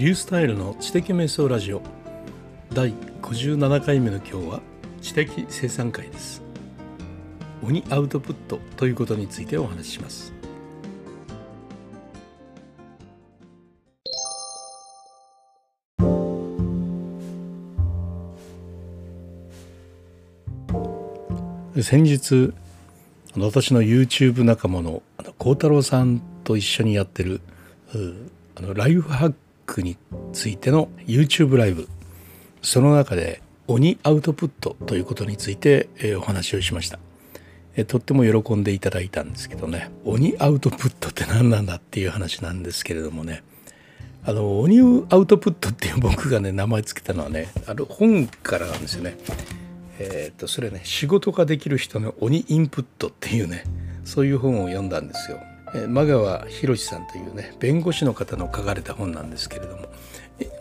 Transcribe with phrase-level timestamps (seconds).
[0.00, 1.82] リュースタイルの知的瞑想ラジオ。
[2.72, 4.60] 第57回目の今日は
[5.02, 6.40] 知的生産会です。
[7.62, 10.32] 鬼アウトプットということについてお話しします。
[21.82, 22.54] 先日
[23.36, 25.02] 私の YouTube 仲間の
[25.36, 27.42] 孝太郎さんと一緒にやってる
[28.56, 29.34] あのライフハッ
[29.70, 29.96] クに
[30.32, 31.88] ついての YouTube ライブ
[32.60, 36.98] その中で鬼アウトプットということについて、えお話をしました、
[37.76, 39.92] えとっても喜んでいただいたんですけどね。
[40.04, 43.44] 鬼アウトプットって何なんだっていう話なんですけれどもね。
[44.24, 49.16] あの鬼アウトプットっていう僕がね名前つけたのはねあの本からなんですよね。
[50.00, 53.62] えっ、とそれね仕事ができる人の鬼インプットっていうね
[54.04, 55.38] そういう本を読んだんですよ。
[55.74, 59.86] 真川博さんというね弁護士の方の書かれた本なんですけれども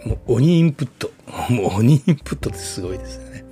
[0.06, 1.12] もう鬼インプット。
[1.50, 3.46] もう鬼インプットってすごいですね、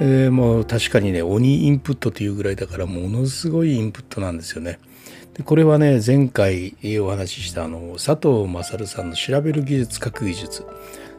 [0.00, 4.78] えー、もう確かにね鬼インプットというぐらいだからものすごいインプットなんですよね。
[5.34, 10.64] でこれはね前回お話ししたあの佐藤勝さんの調べる技術書く技術。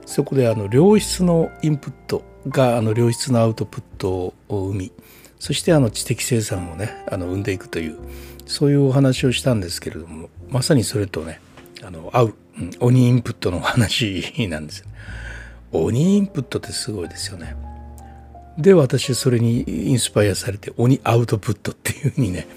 [0.05, 4.91] そこであの良質のインプットがあの良質のアウトプットを生み
[5.37, 7.97] そしてあの知的生産をねあの生んでいくという
[8.47, 11.39] そういうお話をしたんですけれどもまさにそれとね
[11.83, 14.85] あの合う、うん、鬼インプットの話なんです
[15.71, 17.55] 鬼インプットってすごいですよね。
[18.57, 22.47] で私それにインスパイアされて鬼アウトプットっていうふうにね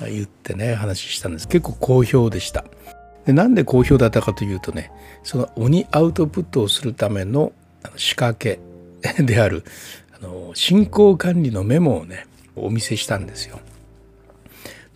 [0.00, 1.48] 言ってね話したんです。
[1.48, 2.64] 結構好評でした。
[3.24, 4.90] でなんで好評だったかというとね
[5.22, 7.52] その鬼アウトプットをするための
[7.96, 8.58] 仕掛け
[9.22, 9.64] である
[10.20, 13.60] あの進行管理のメモをねお見せしたんですよ。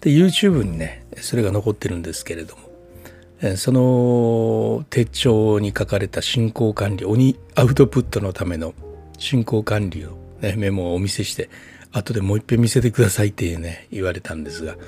[0.02, 8.74] で YouTube にねそれが残ってるんですけれどもその手帳に書かれた進行管理鬼アウトプットのための
[9.18, 11.48] 進行管理を、ね、メモをお見せして
[11.92, 14.78] 後でもう一遍見せてくださいっていうね言われたんですが、ま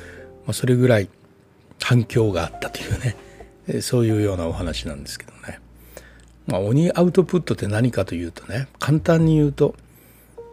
[0.49, 1.09] あ、それぐらい
[1.81, 2.99] 反響があったという
[3.73, 5.61] ねそういうようなお話なんですけどね。
[6.47, 9.75] まあ、鬼アウトプットって何かというとね簡単に言うと、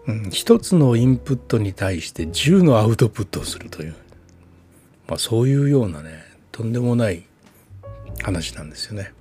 [0.08, 3.96] うん、一つのインプットに対して10のアウトプットをするという
[5.12, 6.24] まあ、そういうようなね
[6.54, 7.26] とんでもない
[8.24, 9.12] 話なんですよね。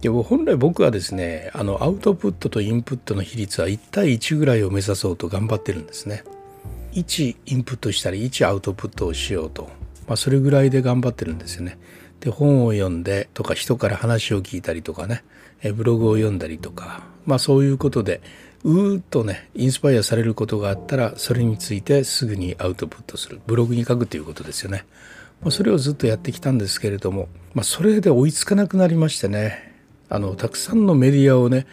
[0.00, 6.22] でも本来僕はですねあのアウトプットとインプットの比率は1対1ぐらいを目指そうと頑張ってるんですね。
[6.92, 9.70] 1インプットしたり1アウトプットをしようと、
[10.06, 11.76] まあ、それぐらいで頑張ってるんですよね。
[12.20, 15.24] で本を読んでとか人から話を聞いたりとかね
[15.74, 18.20] ブログを読んだりとかまあそういうことで
[18.64, 24.84] うーっとねインスパイアされることがあったらそれについてすぐにアウトプットするブログに書くということですよね。
[25.40, 29.74] まあ、それをずっとやってきたんですけれども、まあ、それで追いつかなくなりましてね
[30.08, 31.66] あのたくさんのメディアをね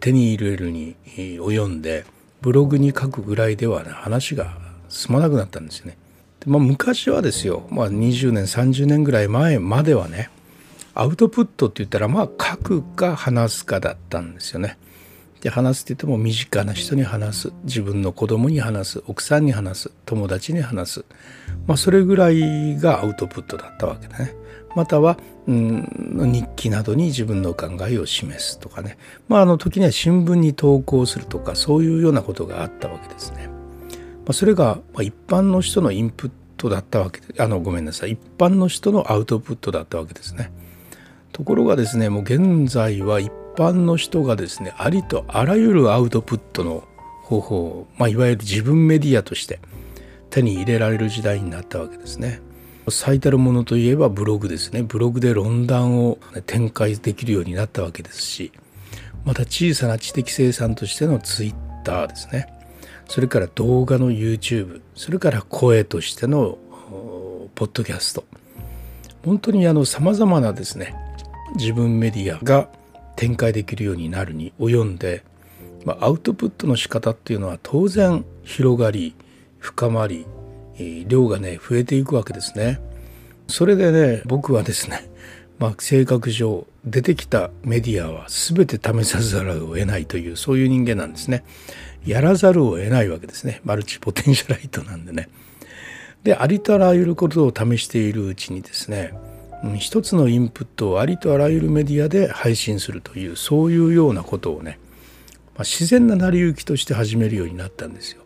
[0.00, 2.04] 手に入れるに及んで
[2.42, 4.58] ブログに書くぐらいでは、ね、話が
[4.90, 5.96] 進まなくなったんですよね。
[6.40, 10.28] でまあ、昔はですよ、まあ、20年30年ぐらい前まではね
[10.94, 14.76] アウトプットって言ったらまあ書くか話すかだったんですよね。
[15.44, 21.04] で話すって言っても身近な人に話す自分の子供に話す奥さんに話す友達に話す、
[21.66, 24.34] まあ、それぐらいがアウトプットだったわけだね。
[24.74, 28.96] または、うん、日記などに自分の考えを示すとかね、
[29.28, 33.48] まあ、あの時には新聞に投稿するとかそういうようなことがあったわけですね。
[33.48, 40.50] まあ、それが一般の人のインプットだったわけであのごめんなさい一般の人のアウトプットだったわけですね。
[41.32, 46.84] ところがですねもう現在は一般の人がですねありとあらゆるアウトプットの
[47.22, 49.60] 方法を、まあ、いわゆる自分メディアとして
[50.30, 52.40] 手に入れられる時代になったわけですね。
[52.88, 54.82] 最たるものといえばブログですね。
[54.82, 58.52] ブログで論壇を展開できるようになったわけですし
[59.24, 62.48] また小さな知的生産としてのツイッターですね。
[63.08, 66.58] それから動画の YouTube それから声としての
[67.54, 68.24] ポッドキャスト。
[69.24, 70.94] 本当にあのさまざまなですね
[71.56, 72.68] 自分メディアが
[73.16, 75.24] 展開できるようになるに及んで、
[75.84, 79.14] まあ、アウトプットの仕方っていうのは当然広がり
[79.58, 80.26] 深まり
[80.78, 82.80] え量がね増えていくわけですね。
[83.46, 85.08] それでね僕はですね、
[85.58, 91.44] まあ、性格上出てきたメディアは全て試さざるを得ないというそういう人間なんですね。
[92.04, 95.28] やらざるを得ないわけですねマルチポテンシャライトなんでね。
[96.22, 99.12] でありとあらゆることを試しているうちにですね
[99.76, 104.78] 一つのインプットをありとあらゆるメディアで配信するというそういうようなことをね、
[105.54, 108.22] まあ、自然な成り行きとして始めるようになったんですよ。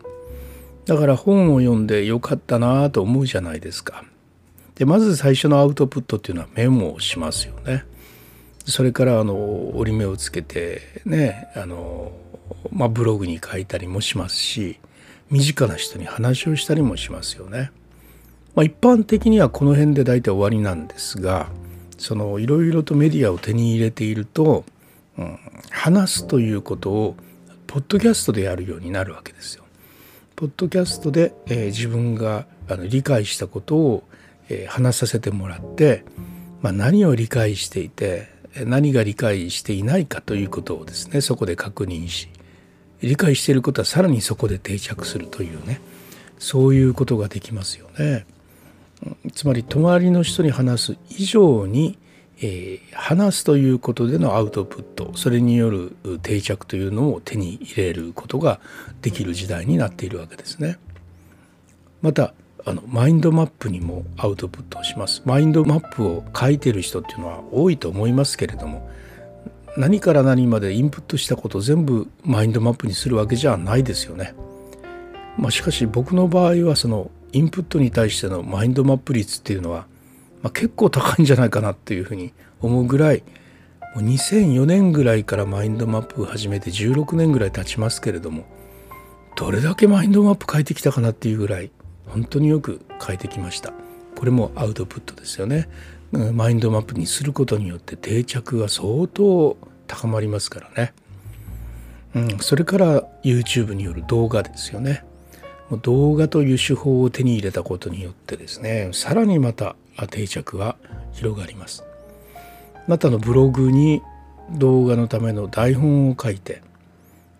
[0.85, 4.03] だから本を読んでよかったなと思うじゃないですか。
[4.75, 7.85] でまず最初のアウトプットっていうのはメモをしますよね。
[8.65, 12.11] それからあの折り目をつけてねあの、
[12.71, 14.79] まあ、ブログに書いたりもしますし
[15.29, 17.71] 身近な人に話をしたりもしますよね。
[18.59, 21.47] まあ、一般的にはこの辺で大体終わりなんですが
[21.97, 24.65] そのいろいろとメディアを手に入れていると、
[25.17, 25.39] うん、
[25.69, 27.15] 話すということを
[27.67, 29.63] ポッドキャストでやるようになるわけですよ。
[30.35, 34.03] ポッドキャストで、えー、自分があの理解したことを、
[34.49, 36.03] えー、話させてもらって、
[36.61, 38.27] まあ、何を理解していて
[38.65, 42.27] 何が理解していないかということをですねそこで確認し
[43.01, 45.79] 理解していることはさらにそこで定着するというね
[46.39, 48.25] そういうことができますよね。
[49.31, 51.97] つまり隣の人に話す以上に、
[52.41, 58.59] えー、話すということでのアウトプットそれによる定着というのを手に入れることが
[59.01, 60.77] できる時代になっているわけですね。
[62.01, 62.33] また
[62.65, 65.21] あのマインドマップにもアウトプットをします。
[65.25, 68.89] マインドマップを書いてる人っていうのは多いと思いますけれども
[69.77, 74.35] 何から何までインプットしたことを全部マインドマップにするわけじゃないですよね。
[75.37, 79.87] まあ、しかし僕の場合はそのインプットに対してのマインドマップ率っていうのは、
[80.41, 83.23] まあ、結構高いんじゃないかなっていうふうに思うぐらい
[83.95, 88.45] もう2004年ぐらいからマインドマップを始めて16年ぐらい経ちますけれども
[89.35, 91.71] どれだけマインドマップ変えてきたかなっていうぐらい
[92.07, 93.71] 本当によく変えてきました。
[94.17, 95.69] これもアウトプットですよね。
[96.11, 100.93] マインドマップにすることによって定着が相当高まりますからね、
[102.15, 105.05] うん、それから YouTube による動画ですよね。
[105.77, 109.75] 動画という手法を手に入れたことによってですねさらにまた
[110.09, 110.77] 定着は
[111.13, 111.83] 広がります。
[112.87, 114.01] またのブログに
[114.51, 116.63] 動画のための台本を書いて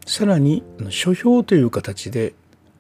[0.06, 2.34] さらに書評という形で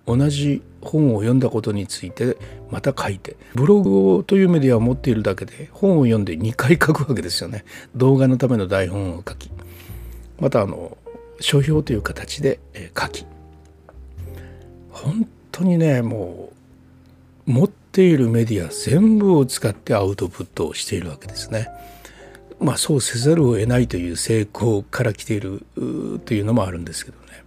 [0.05, 2.37] 同じ本を読んだことについて
[2.69, 7.65] また書いてブログというメディアを持っているだけで本を読んで2回書くわけですよね。
[7.95, 9.49] 動画のための台本を書き
[10.39, 10.97] またあの
[11.39, 12.59] 書評という形で
[12.99, 13.25] 書き。
[14.91, 16.51] 本当にねも
[17.47, 21.69] う持っているメディア全部を使ってアウトプットをしているわけですね。
[22.59, 25.65] まあそうせざるを得ないという成功から来ている
[26.25, 27.43] というのもあるんですけどね。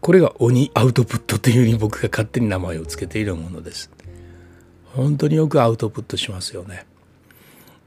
[0.00, 3.90] これが鬼アウトプットというふうに僕が勝手に名前を付けているものです。
[4.94, 6.86] 本当によくアウトプットしますよね。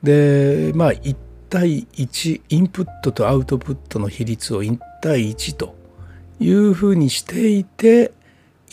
[0.04, 1.15] でまあ1
[1.50, 5.75] 対1インプットとアウトプットの比率を1対1と
[6.39, 8.13] いうふうにしていて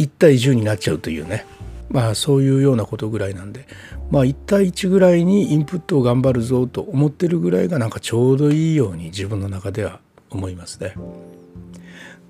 [0.01, 1.47] 1対10になっちゃうというね
[1.89, 3.67] まあそういうようなことぐらいなんで
[4.11, 10.01] まあ1対1ぐらいにインプットを頑張るぞと思ってるぐらいがなんかちょうどいいように自分の中では
[10.31, 10.95] 思いますね。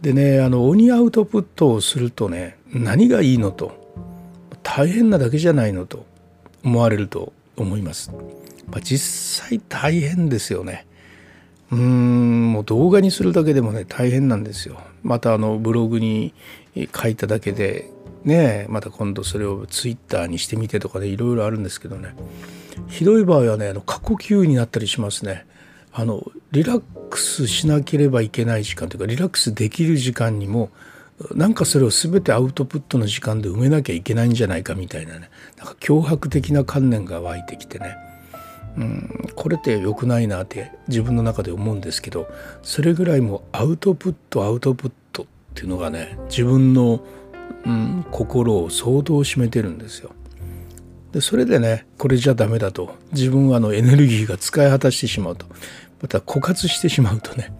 [0.00, 3.73] でねあの鬼アウトプットをするとね何がいいのと
[4.62, 6.06] 大変なだけじゃないのと
[6.64, 8.11] 思われると思います。
[8.70, 10.87] まあ、実際大変ですよね。
[11.70, 14.81] うーんもう動画にするだけでもね大変なんですよ。
[15.02, 16.34] またあのブログに
[16.75, 17.90] 書いただけで
[18.25, 22.14] ねまた今度それをツイッターにしてみてとかでいろいろあるんですけどね。
[22.88, 25.46] ひどい場合はねあの過呼吸になったりしますね。
[25.93, 30.70] あのリラックスしなければいけない時間というかリラックスできる時間にも
[31.34, 35.31] なんかそれを全てアウトプットの時間で埋めなきゃいけないんじゃないかみたいなね。
[35.58, 37.97] なんか脅迫的な観念が湧いてきてね、
[38.78, 42.28] うん、これって良くないなって自分の中で思うんですけど
[42.62, 44.95] それぐらいもうアウトプットアウトプット
[45.50, 47.00] っていうのがね自分の、
[47.66, 50.11] うん、心を相当占めてるんですよ。
[51.12, 55.47] でそれでねこれじゃダメだと自分はあのエネルギーが使い果たしてしまうと。
[56.00, 57.52] また枯渇してしまうとね、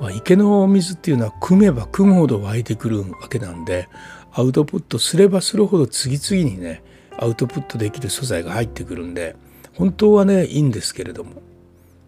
[0.00, 3.88] まあ、池の水っていうのは汲めば汲むほど湧いてくるわけなんで
[4.32, 6.82] アウトプットすればするほど次々にね
[7.18, 9.36] アウトプットできる素材が入ってくるんで
[9.74, 11.42] 本当はねいいんですけれども。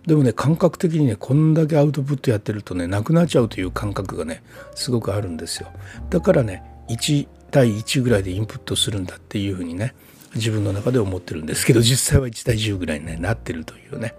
[0.06, 4.42] でもね感覚的にねこんだけアウトプットやってるとねなくなっちゃうという感覚がね
[4.74, 5.68] すごくあるんですよ。
[6.10, 9.94] だからね1対1ぐらいでインプットするんだっていうふうにね
[10.34, 14.14] 自分の中で思ってるんですけど実際は1対10ぐらいに、ね、なってるというね。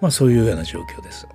[0.00, 1.28] まあそういうような状況です。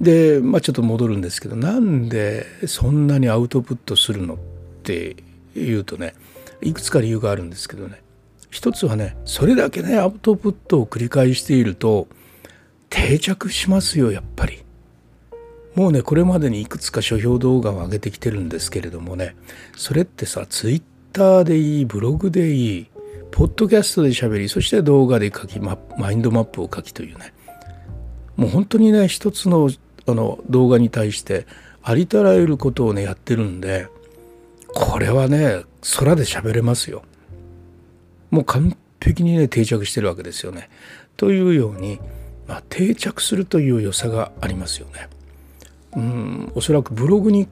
[0.00, 4.38] でまあちょっと戻るんですけどなんでそんなにアウトプットするのっ
[4.82, 5.16] て
[5.54, 6.14] いうとね
[6.60, 8.02] いくつか理由があるんですけどね。
[8.56, 12.08] 一つはねそれだけねアウトプットを繰り返していると
[12.88, 14.64] 定着しますよやっぱり。
[15.74, 19.36] もうねこれまでにいくつか書評動画を上げてきてるんですけれどもね
[19.76, 20.82] それってさツイッ
[21.12, 22.86] ターでいいブログでいい
[23.30, 25.76] ポッドキャストで喋りそして動画で書きマ
[26.10, 27.34] インドマップを書きというね
[28.36, 29.68] もう本当にね一つの
[30.06, 31.46] あの動画に対して
[31.82, 33.88] ありとあらゆることをねやってるんで
[34.74, 35.64] これはね
[35.98, 37.02] 空で喋れますよ。
[38.30, 40.68] もう完璧にね定着してるわけですよね。
[41.16, 42.00] というように、
[42.46, 45.08] まあ、定着するという良さがありますよね。
[45.96, 47.48] うんおそらくブログに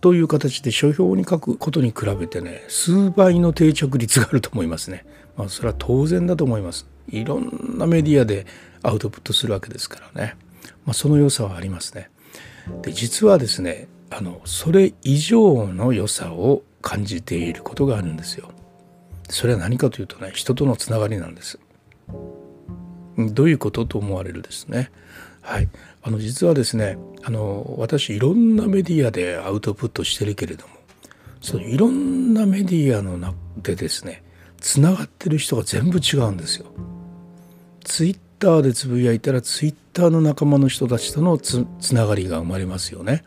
[0.00, 5.04] という形で書評に書くことに比べてね数倍の定着率があると思いますね。
[5.36, 6.86] まあ、それは当然だと思います。
[7.08, 8.46] いろんなメディアで
[8.82, 10.36] アウトプットするわけですからね。
[10.84, 12.10] まあ、その良さはありますね。
[12.82, 18.50] で実はですねあのそれ以上の良さを感じていることがあるんですよ。
[19.32, 21.58] それは何かというとね人とのつながりなんです。
[23.16, 24.90] どういうことと思われるですね。
[25.40, 25.68] はい、
[26.02, 30.74] あの実はですねあの私いろんなメディアでアウトプットしてるけれども
[31.40, 34.22] そのいろんなメディアの中でですね
[34.60, 36.66] つながってる人が全部違うんですよ。
[37.84, 43.24] ツイッターでつぶやいたらツイッターの仲間の人たちとのつながりが生まれますよね。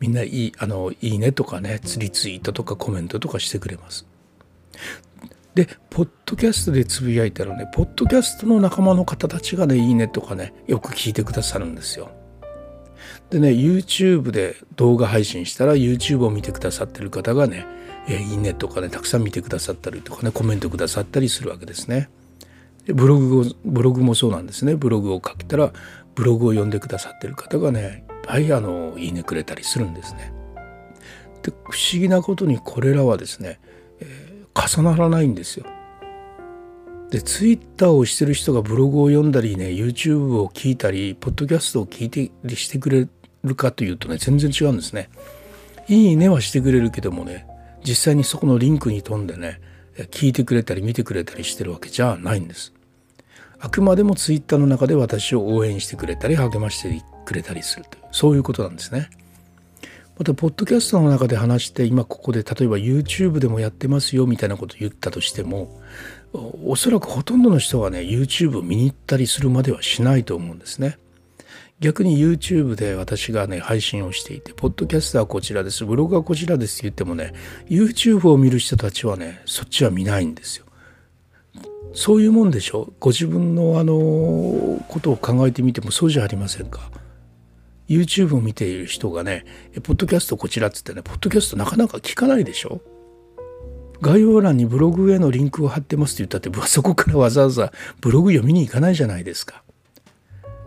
[0.00, 4.06] みんないいあのいいねとかねリツイートとかコメントとかしてくれます。
[5.56, 12.10] でポッドキャストでつぶやいたらねポッドキャストの仲間の方たちがねいいねとかねよく聞いてくださるんですよ。
[13.30, 17.66] でね YouTube で動画配信したら YouTube を見てくださってる方がね
[18.06, 22.10] えいいねとかねたくさん見てくださったりとかねコメントくださったりするわけですね。
[22.84, 25.72] でブログをブログもそうなんですねブログを書けたら
[26.14, 30.34] ブログを読んでくださってる方がねいっぱいあのいいねくれたりするんですね。
[31.42, 33.58] で不思議なことにこれらはですね、
[34.56, 35.66] 重ならないんですよ。
[37.10, 43.08] でツイッターをしてる人がブログを読んだりね YouTube を聞いたりポッドキャストを聞いてしてくれ
[43.44, 45.10] るかというとね全然違うんですね。
[45.88, 47.46] いいねはしてくれるけどもね
[47.84, 49.60] 実際にそこのリンクに飛んでね
[50.10, 52.72] 聞いてくれたり見てくれたりしてるわけじゃないんです。
[53.58, 59.08] あくまでもツイッターの中で私を応援してくれたり励ましてくれたりするというそういうことなんですね。
[60.18, 65.78] またポッドキャストの中で話して今ここで例えば YouTube でもやってますよみたいなことを言ったとしても
[66.64, 70.98] おそらくほとんどの人がね YouTube を見に行ったりするまではしないと思うんですね。
[71.78, 77.34] 逆に YouTube で私がね配信をしていてポッドキャストはこちらですブログはこちらですって言ってもね
[77.68, 80.64] YouTube を見る人たちはねそっちは見ないんですよ。
[81.92, 82.92] そういうもんでしょ？
[83.00, 86.90] ご自分のあのことを考えてみてもそうじゃありませんか？
[87.88, 89.44] YouTube を見ている人がね
[89.82, 92.80] ポッドキャストこちらっつってねポッドキャストなかなか聞かないでしょ？
[94.00, 99.62] 概要欄にブログへのリンクを貼ってますって言ったってそこからわざわざ ブログ読みに行かないじゃないですか。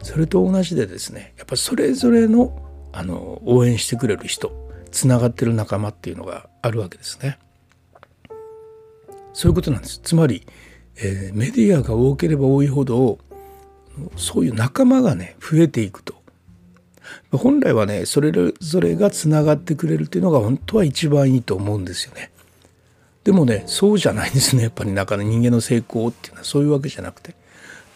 [0.02, 4.52] それと同じでですねやっぱそれぞれのあの応援してくれる人
[4.92, 7.38] つながってる仲間っていうのがあるわけですね。
[9.34, 10.00] そういうことなんです。
[10.04, 10.46] つまり、
[10.98, 13.20] えー、メディアが多ければ多いほど
[14.16, 16.16] そういう仲間がね増えていくと
[17.32, 22.32] 本来はねそれぞれがつながってくれるっていうのが本当は一番いいと思うんですよね。
[23.24, 27.36] でもねそうじゃないんですねやっぱり中の人間の成功っていうのはそういうわけじゃなくて。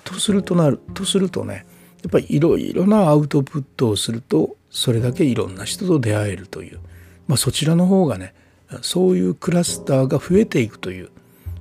[0.04, 1.66] とするとなるとするとね
[2.04, 6.80] やっぱりいろいろなアウトプットをするとそれだけいろんな人と出会えるという、
[7.28, 8.34] まあ、そちらの方がね
[8.82, 11.10] そういうクラスターが増えていくという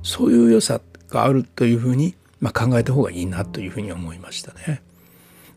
[0.03, 4.83] そういう良さがあるというふうに、まあ、考えた方がいいなというふうに思いましたね。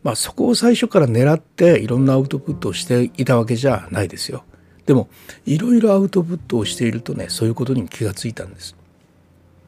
[0.06, 4.44] まあ、そこを最初から狙っていろんなアウトプットをしていたわけじゃないですよ。
[4.86, 5.10] でも
[5.48, 8.76] いろいろアウトプットをしているとねそういうことに気がついたんです。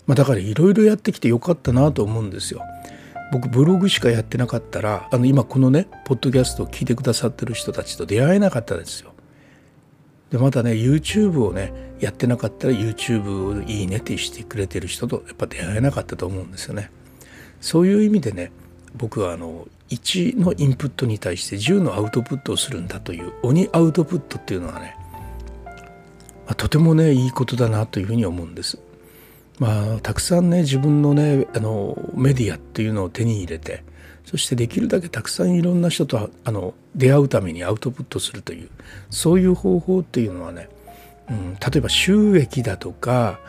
[0.06, 2.62] まあ、だからいろいろやってきてよかったなと思うんですよ。
[3.32, 9.14] 僕ブログしかやってなかったらあの今このねポッドキャストを聞いてくださってる人たちと出会えなかったですよ。
[10.30, 16.92] でまたね YouTube をねやってなかったら YouTube をいいねってしてくれてる人とやっぱ出会えなかったと思うんですよね。
[17.60, 18.52] そういう意味でね
[18.96, 24.96] 僕はあの1のインプットに対して10のアウトプットをするんだという鬼アウトプットっていうのはね、
[25.66, 25.72] ま
[26.48, 28.80] あ、とてもねいいことだなというふうに思うんです。
[29.60, 33.84] まあ、たくさんね自分のねあのメディアっていうのを手に入れて
[34.24, 38.70] そしてできるだけたくさんいろんな人とあの出会うためにアウトプットするという
[39.10, 40.70] そういう方法っていうのはね、
[41.30, 43.40] うん、例えば収益だとか、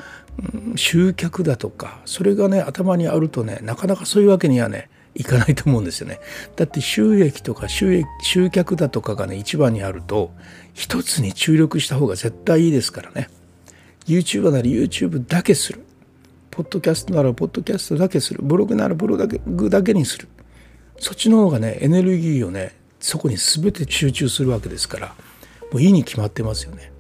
[0.55, 6.21] うん、集客だとかそれがね頭にあるとねなかなかそういうわけにはねいかないと思うんですよね。
[6.57, 10.33] だって収益とか収益集客だとかがね一番にあると
[10.73, 13.29] 一つに注力した方が絶対いいですからね。
[14.07, 15.85] YouTuber なら YouTube だけする。
[16.59, 20.27] ポッドキャストならポッドキャストだけするブログならブログだけにする
[20.99, 25.15] そっちの方がねエネルギーをねそこに全て集中するわけですから
[25.71, 26.91] もういいに決まってますよね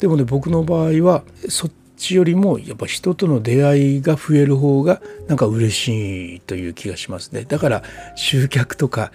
[0.00, 7.44] でもね僕の場合はそっちよりもやっぱ人との出会いが増える方がなんか嬉しいという気がしますね。
[7.44, 7.82] だから
[8.16, 9.12] 集客とか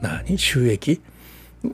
[0.00, 0.38] 何？
[0.38, 1.00] 収益？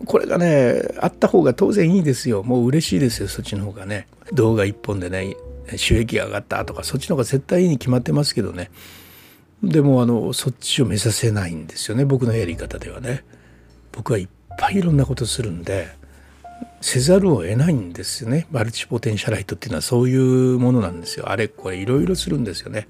[0.06, 2.42] これがねあった方が当然いいですよ。
[2.42, 4.06] もう嬉しいですよそっちの方がね。
[4.32, 5.36] 動画一本でね
[5.76, 8.70] 収益が上がったとかそっちの方が絶対いいに決まってますけどね。
[9.62, 13.24] でもあのそっちを目指せないんですよね僕のやり方ではね。
[13.92, 14.28] 僕はいっ
[14.58, 15.99] ぱいいろんなことするんで。
[16.80, 18.46] せざるを得ないんですよね。
[18.50, 21.28] マルチポテンシャライトっていうのはそういうものなんですよ。
[21.28, 22.88] あれこれいろいろするんですよね。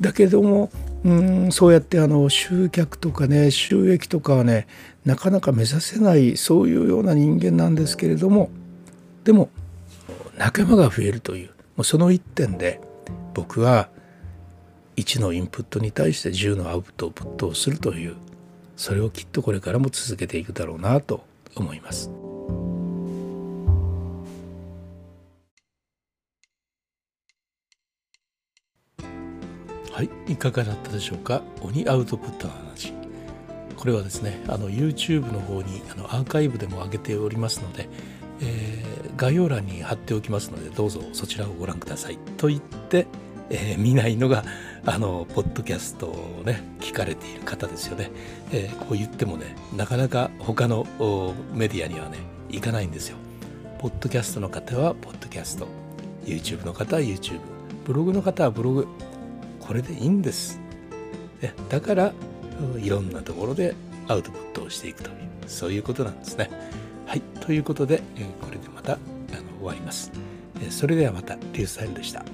[0.00, 0.70] だけども
[1.04, 4.66] うんそうやってあの集客とかね収益とかはね
[5.04, 8.50] なかなか目指せないそういうような人間なんですけれども
[9.24, 9.48] でも
[10.36, 12.80] 仲間が増えるというもうその一点で
[13.34, 13.88] 僕は
[14.96, 18.16] 1のインプットに対して10のアウトプットをするという
[18.76, 22.25] それをきっとこれからも続けていくだろうなと思います。
[29.96, 31.40] はい、いかがだったでしょうか？
[31.62, 32.92] 鬼アウトプットの話。
[33.78, 37.88] これはですねあの YouTube の方にあのアーカイブでも上げておりますので、
[38.42, 42.18] えー、概要欄に貼っておきますのでどうぞそちらをご覧ください。
[42.36, 43.06] と言って、
[43.48, 44.44] えー、見ないのが
[44.84, 48.10] あのポッドキャストをね聞かれている方ですよね、
[48.52, 50.84] えー、こう言ってもねなかなか他の
[51.54, 52.18] メディアにはね
[52.50, 53.16] 行かないんですよ。
[53.78, 55.66] ポッドキャストの方はポッドキャスト。
[56.26, 57.40] YouTube の方は YouTube
[57.86, 58.88] ブログの方はブログ。
[59.66, 60.60] これでいいんです。
[61.68, 62.12] だから
[62.78, 63.74] いろんなところで
[64.08, 66.50] アウトプットをしていくというそういうことなんですね。
[67.06, 67.98] はいということで
[68.40, 68.98] これでまた
[69.58, 70.12] 終わります。
[70.70, 72.24] それではまたリュースタイルでした。